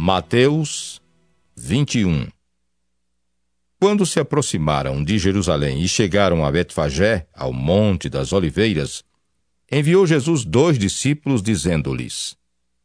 [0.00, 1.02] Mateus
[1.56, 2.28] 21
[3.80, 9.02] Quando se aproximaram de Jerusalém e chegaram a Betfagé, ao Monte das Oliveiras,
[9.68, 12.36] enviou Jesus dois discípulos, dizendo-lhes: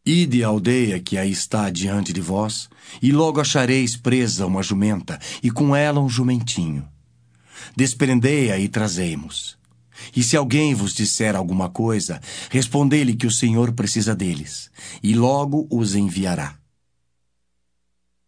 [0.03, 2.67] Ide à aldeia que aí está diante de vós,
[2.99, 6.83] e logo achareis presa uma jumenta, e com ela um jumentinho.
[7.77, 9.55] Desprendei-a e trazei-mos.
[10.15, 12.19] E se alguém vos disser alguma coisa,
[12.49, 14.71] respondei-lhe que o Senhor precisa deles,
[15.03, 16.62] e logo os enviará.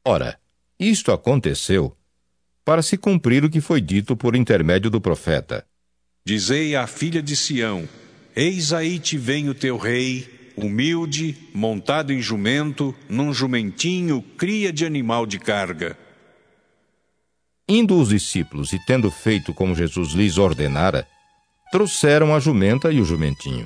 [0.07, 0.39] Ora,
[0.79, 1.97] isto aconteceu
[2.63, 5.65] para se cumprir o que foi dito por intermédio do profeta.
[6.23, 7.89] Dizei à filha de Sião:
[8.35, 14.85] Eis aí te vem o teu rei, humilde, montado em jumento, num jumentinho, cria de
[14.85, 15.97] animal de carga.
[17.67, 21.07] Indo os discípulos e tendo feito como Jesus lhes ordenara,
[21.71, 23.65] trouxeram a jumenta e o jumentinho.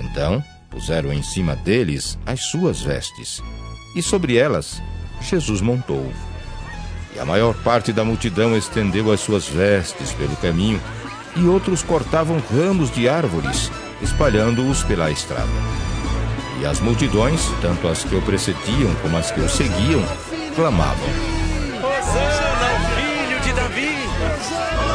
[0.00, 3.42] Então puseram em cima deles as suas vestes,
[3.94, 4.82] e sobre elas
[5.20, 6.12] Jesus montou.
[7.14, 10.80] E a maior parte da multidão estendeu as suas vestes pelo caminho,
[11.36, 13.70] e outros cortavam ramos de árvores
[14.04, 15.48] espalhando-os pela estrada.
[16.60, 20.04] E as multidões, tanto as que o precediam como as que o seguiam,
[20.54, 21.08] clamavam:
[21.78, 23.96] Hosana ao filho de Davi!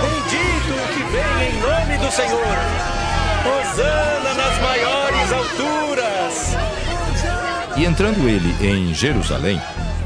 [0.02, 2.58] Bendito o que vem em nome do Senhor!
[3.46, 6.56] Hosana nas maiores alturas!
[7.76, 9.62] E entrando ele em Jerusalém,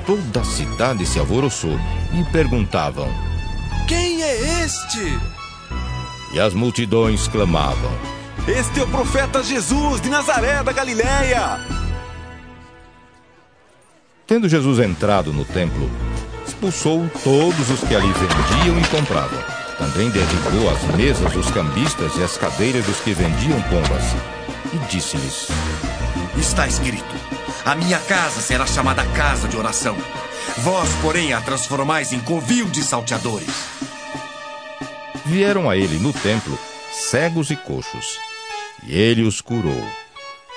[0.05, 1.77] toda a cidade se alvoroçou
[2.13, 3.07] e perguntavam:
[3.87, 5.19] Quem é este?
[6.33, 7.91] E as multidões clamavam:
[8.47, 11.61] este é o profeta Jesus de Nazaré da Galiléia.
[14.27, 15.89] Tendo Jesus entrado no templo,
[16.45, 19.39] expulsou todos os que ali vendiam e compravam.
[19.77, 24.03] Também derribou as mesas dos cambistas e as cadeiras dos que vendiam pombas.
[24.73, 25.47] E disse-lhes:
[26.37, 27.15] Está escrito:
[27.65, 29.95] A minha casa será chamada casa de oração.
[30.59, 33.49] Vós, porém, a transformais em covil de salteadores.
[35.25, 36.57] Vieram a ele no templo
[36.91, 38.19] cegos e coxos
[38.87, 39.83] e ele os curou.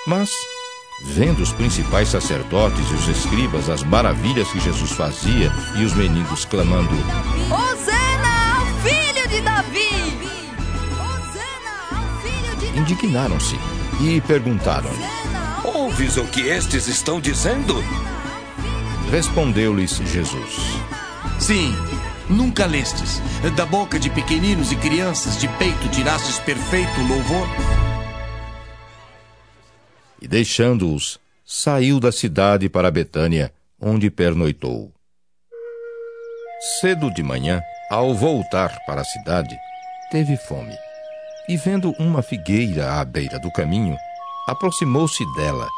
[0.06, 0.30] Mas,
[1.04, 6.44] vendo os principais sacerdotes e os escribas as maravilhas que Jesus fazia e os meninos
[6.44, 6.94] clamando:
[7.50, 10.38] Hosana ao filho de Davi!
[10.92, 12.78] Hosana ao filho de Davi!
[12.78, 13.58] Indignaram-se
[14.00, 15.25] e perguntaram-lhe:
[15.96, 17.74] Ouves o que estes estão dizendo?
[19.10, 20.56] Respondeu-lhes Jesus:
[21.38, 21.74] Sim,
[22.28, 23.22] nunca lestes.
[23.56, 27.48] Da boca de pequeninos e crianças de peito tirastes perfeito louvor?
[30.20, 34.92] e deixando-os, saiu da cidade para Betânia, onde pernoitou.
[36.78, 39.56] Cedo de manhã, ao voltar para a cidade,
[40.10, 40.74] teve fome.
[41.48, 43.96] E vendo uma figueira à beira do caminho,
[44.46, 45.68] aproximou-se dela,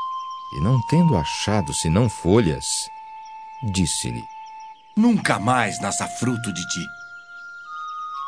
[0.53, 2.65] e não tendo achado senão folhas,
[3.63, 4.23] disse-lhe:
[4.97, 6.87] Nunca mais nasça fruto de ti.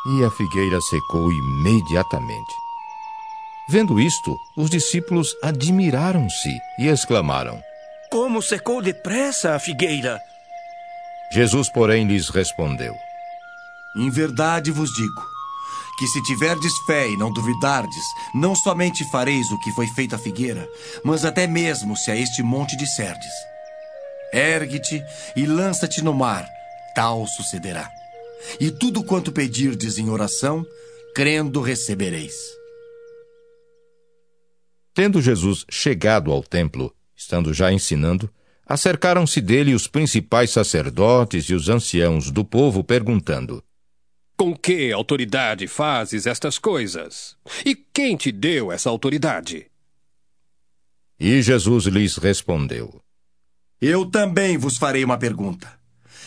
[0.06, 2.54] E a figueira secou imediatamente.
[3.68, 7.62] Vendo isto, os discípulos admiraram-se e exclamaram:
[8.10, 10.20] Como secou depressa a figueira!
[11.32, 12.94] Jesus, porém, lhes respondeu:
[13.96, 15.39] Em verdade vos digo
[16.00, 18.02] que se tiverdes fé e não duvidardes,
[18.34, 20.66] não somente fareis o que foi feito à figueira,
[21.04, 23.30] mas até mesmo se a este monte disserdes:
[24.32, 25.04] Ergue-te
[25.36, 26.48] e lança-te no mar,
[26.94, 27.86] tal sucederá.
[28.58, 30.64] E tudo quanto pedirdes em oração,
[31.14, 32.34] crendo recebereis.
[34.94, 38.30] Tendo Jesus chegado ao templo, estando já ensinando,
[38.66, 43.62] acercaram-se dele os principais sacerdotes e os anciãos do povo, perguntando:
[44.40, 47.36] Com que autoridade fazes estas coisas?
[47.62, 49.66] E quem te deu essa autoridade?
[51.18, 53.02] E Jesus lhes respondeu:
[53.78, 55.70] Eu também vos farei uma pergunta.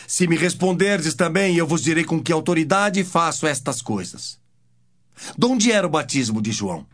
[0.06, 4.38] Se me responderdes também, eu vos direi com que autoridade faço estas coisas.
[5.36, 6.86] De onde era o batismo de João?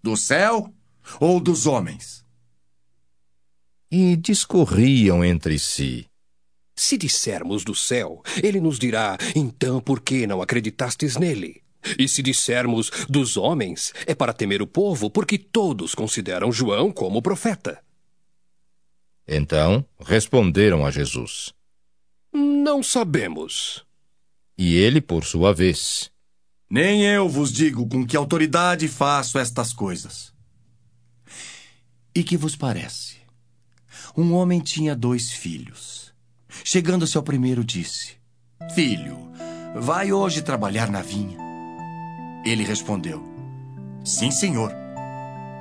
[0.00, 0.72] Do céu
[1.18, 2.24] ou dos homens?
[3.90, 6.06] E discorriam entre si.
[6.76, 11.62] Se dissermos do céu, ele nos dirá: então por que não acreditastes nele?
[11.98, 17.22] E se dissermos dos homens, é para temer o povo, porque todos consideram João como
[17.22, 17.82] profeta.
[19.26, 21.54] Então responderam a Jesus:
[22.32, 23.84] Não sabemos.
[24.58, 26.10] E ele, por sua vez:
[26.68, 30.32] Nem eu vos digo com que autoridade faço estas coisas.
[32.14, 33.16] E que vos parece?
[34.16, 36.06] Um homem tinha dois filhos.
[36.64, 38.14] Chegando-se ao primeiro, disse:
[38.74, 39.18] Filho,
[39.74, 41.38] vai hoje trabalhar na vinha.
[42.44, 43.22] Ele respondeu:
[44.04, 44.72] Sim, senhor.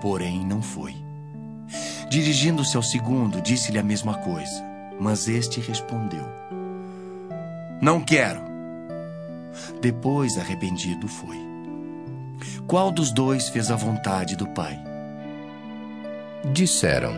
[0.01, 0.94] Porém, não foi.
[2.09, 4.63] Dirigindo-se ao segundo, disse-lhe a mesma coisa.
[5.00, 6.25] Mas este respondeu:
[7.81, 8.41] Não quero.
[9.81, 11.38] Depois, arrependido, foi.
[12.68, 14.80] Qual dos dois fez a vontade do Pai?
[16.53, 17.13] Disseram.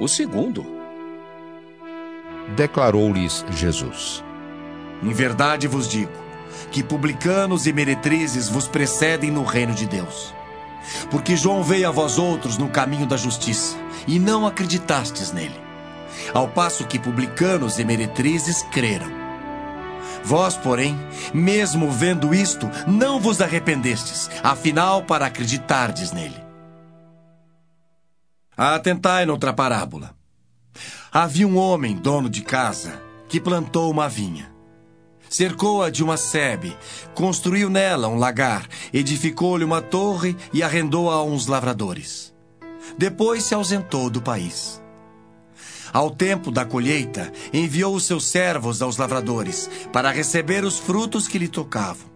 [0.00, 0.75] O segundo.
[2.54, 4.22] Declarou-lhes Jesus:
[5.02, 6.26] Em verdade vos digo
[6.70, 10.34] que publicanos e meretrizes vos precedem no reino de Deus.
[11.10, 13.76] Porque João veio a vós outros no caminho da justiça,
[14.06, 15.60] e não acreditastes nele.
[16.32, 19.10] Ao passo que publicanos e meretrizes creram.
[20.24, 20.98] Vós, porém,
[21.32, 26.44] mesmo vendo isto, não vos arrependestes, afinal, para acreditardes nele.
[28.56, 30.14] Atentai noutra parábola.
[31.12, 34.54] Havia um homem, dono de casa, que plantou uma vinha.
[35.28, 36.76] Cercou-a de uma sebe,
[37.14, 42.32] construiu nela um lagar, edificou-lhe uma torre e arrendou-a a uns lavradores.
[42.96, 44.80] Depois se ausentou do país.
[45.92, 51.38] Ao tempo da colheita, enviou os seus servos aos lavradores para receber os frutos que
[51.38, 52.06] lhe tocavam.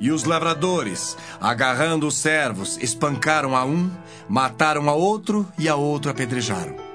[0.00, 3.90] E os lavradores, agarrando os servos, espancaram a um,
[4.28, 6.85] mataram a outro e a outro apedrejaram.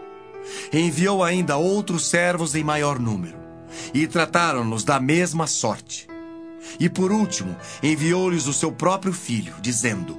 [0.72, 3.38] Enviou ainda outros servos em maior número,
[3.94, 6.08] e trataram-nos da mesma sorte.
[6.80, 10.18] E por último, enviou-lhes o seu próprio filho, dizendo: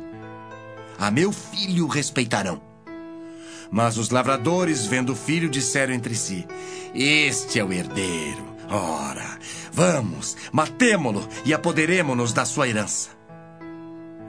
[0.98, 2.60] A meu filho respeitarão.
[3.70, 6.46] Mas os lavradores, vendo o filho, disseram entre si:
[6.94, 8.52] Este é o herdeiro.
[8.68, 9.38] Ora,
[9.72, 13.10] vamos, matemo-lo e apoderemo-nos da sua herança.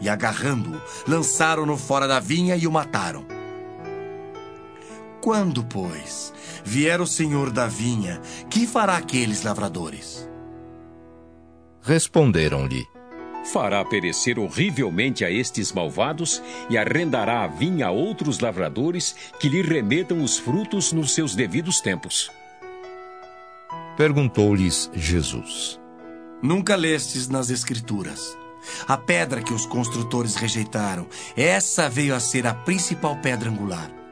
[0.02, 3.26] E agarrando-o, lançaram-no fora da vinha e o mataram.
[5.24, 6.34] Quando, pois,
[6.66, 10.30] vier o senhor da vinha, que fará aqueles lavradores?
[11.82, 12.86] Responderam-lhe:
[13.46, 19.62] Fará perecer horrivelmente a estes malvados e arrendará a vinha a outros lavradores que lhe
[19.62, 22.30] remetam os frutos nos seus devidos tempos.
[23.96, 25.80] Perguntou-lhes Jesus:
[26.42, 28.38] Nunca lestes nas Escrituras.
[28.90, 34.03] A pedra que os construtores rejeitaram, essa veio a ser a principal pedra angular.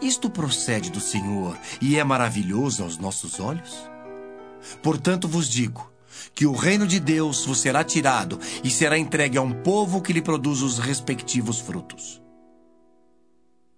[0.00, 3.90] Isto procede do Senhor e é maravilhoso aos nossos olhos?
[4.82, 5.92] Portanto vos digo
[6.34, 10.12] que o reino de Deus vos será tirado e será entregue a um povo que
[10.12, 12.22] lhe produz os respectivos frutos.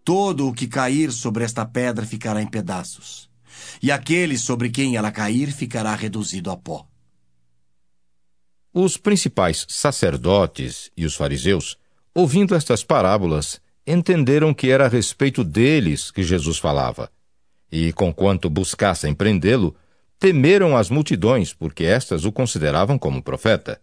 [0.05, 3.31] Todo o que cair sobre esta pedra ficará em pedaços,
[3.83, 6.87] e aquele sobre quem ela cair ficará reduzido a pó.
[8.73, 11.77] Os principais sacerdotes e os fariseus,
[12.15, 17.11] ouvindo estas parábolas, entenderam que era a respeito deles que Jesus falava.
[17.71, 19.75] E, conquanto buscassem prendê-lo,
[20.19, 23.81] temeram as multidões, porque estas o consideravam como profeta.